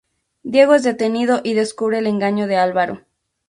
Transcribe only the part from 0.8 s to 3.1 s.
detenido y descubre el engaño de Álvaro.